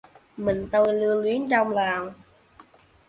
[0.37, 2.13] Mình tôi lưu luyến trong lòng.